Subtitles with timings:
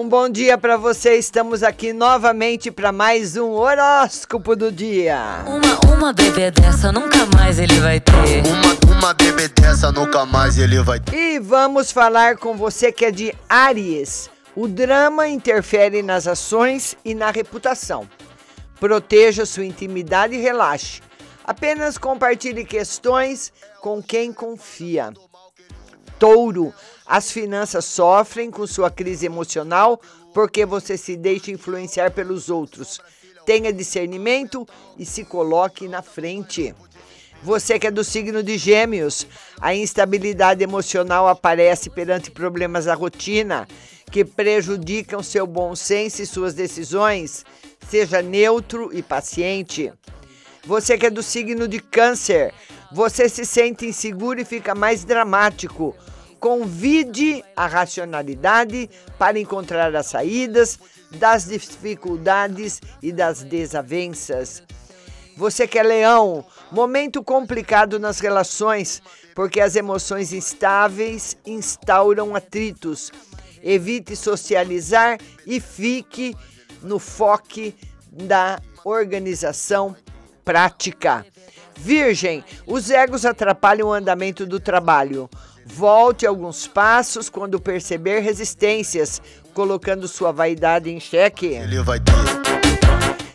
[0.00, 1.16] Um bom dia para você.
[1.16, 5.44] Estamos aqui novamente para mais um horóscopo do dia.
[5.46, 8.42] uma, uma bebê dessa nunca mais ele vai ter.
[8.46, 11.14] Uma, uma bebê dessa nunca mais ele vai ter.
[11.14, 14.30] E vamos falar com você que é de Áries.
[14.56, 18.08] O drama interfere nas ações e na reputação.
[18.80, 21.02] Proteja sua intimidade e relaxe.
[21.44, 25.12] Apenas compartilhe questões com quem confia.
[26.20, 26.74] Touro,
[27.06, 29.98] as finanças sofrem com sua crise emocional
[30.34, 33.00] porque você se deixa influenciar pelos outros.
[33.46, 34.68] Tenha discernimento
[34.98, 36.74] e se coloque na frente.
[37.42, 39.26] Você que é do signo de Gêmeos,
[39.58, 43.66] a instabilidade emocional aparece perante problemas da rotina
[44.10, 47.46] que prejudicam seu bom senso e suas decisões.
[47.88, 49.90] Seja neutro e paciente.
[50.66, 52.52] Você que é do signo de Câncer,
[52.92, 55.94] você se sente inseguro e fica mais dramático.
[56.38, 58.88] Convide a racionalidade
[59.18, 60.78] para encontrar as saídas
[61.10, 64.62] das dificuldades e das desavenças.
[65.36, 69.02] Você que é leão, momento complicado nas relações,
[69.34, 73.12] porque as emoções instáveis instauram atritos.
[73.62, 76.34] Evite socializar e fique
[76.82, 77.72] no foco
[78.10, 79.94] da organização
[80.44, 81.24] prática.
[81.82, 85.30] Virgem, os egos atrapalham o andamento do trabalho.
[85.64, 89.22] Volte alguns passos quando perceber resistências,
[89.54, 91.58] colocando sua vaidade em xeque.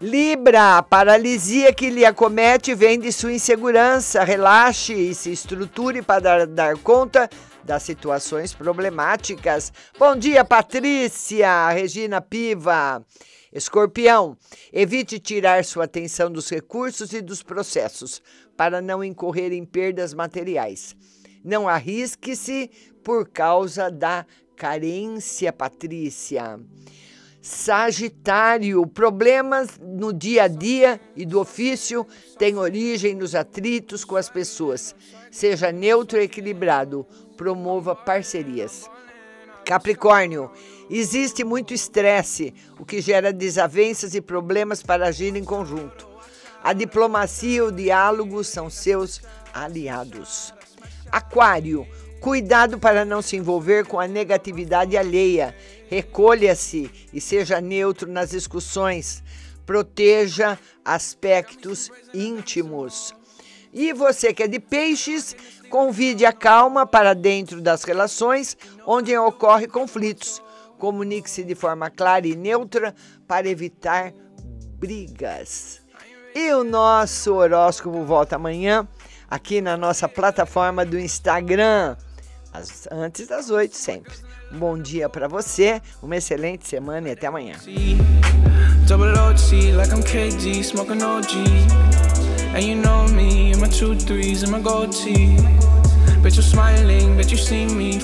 [0.00, 4.24] Libra, a paralisia que lhe acomete vem de sua insegurança.
[4.24, 7.30] Relaxe e se estruture para dar, dar conta
[7.64, 9.72] das situações problemáticas.
[9.98, 13.04] Bom dia, Patrícia, Regina Piva.
[13.52, 14.36] Escorpião,
[14.72, 18.22] evite tirar sua atenção dos recursos e dos processos
[18.56, 20.96] para não incorrer em perdas materiais.
[21.44, 22.70] Não arrisque-se
[23.04, 24.24] por causa da
[24.56, 26.58] carência, Patrícia.
[27.42, 32.06] Sagitário, problemas no dia a dia e do ofício
[32.38, 34.94] têm origem nos atritos com as pessoas.
[35.28, 37.04] Seja neutro e equilibrado,
[37.36, 38.88] promova parcerias.
[39.64, 40.52] Capricórnio,
[40.88, 46.08] existe muito estresse, o que gera desavenças e problemas para agir em conjunto.
[46.62, 49.20] A diplomacia e o diálogo são seus
[49.52, 50.54] aliados.
[51.10, 51.88] Aquário,
[52.22, 55.54] cuidado para não se envolver com a negatividade alheia.
[55.90, 59.22] Recolha-se e seja neutro nas discussões.
[59.66, 63.12] Proteja aspectos íntimos.
[63.72, 65.34] E você que é de peixes,
[65.68, 68.56] convide a calma para dentro das relações
[68.86, 70.40] onde ocorrem conflitos.
[70.78, 72.94] Comunique-se de forma clara e neutra
[73.26, 74.12] para evitar
[74.78, 75.80] brigas.
[76.34, 78.86] E o nosso horóscopo volta amanhã
[79.28, 81.96] aqui na nossa plataforma do Instagram,
[82.90, 84.12] antes das oito sempre.
[84.52, 87.56] Um bom dia para você, uma excelente semana e até amanhã.
[92.54, 95.36] And you know me, and my two threes and my gold tee.
[96.22, 97.98] Bet you're smiling, bet you see me